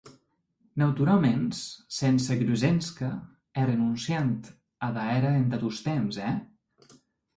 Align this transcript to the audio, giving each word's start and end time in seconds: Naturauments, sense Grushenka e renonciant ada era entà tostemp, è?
Naturauments, 0.83 1.59
sense 1.97 2.33
Grushenka 2.41 3.11
e 3.59 3.61
renonciant 3.71 4.35
ada 4.89 5.05
era 5.19 5.37
entà 5.43 5.61
tostemp, 5.65 6.11
è? 6.31 6.35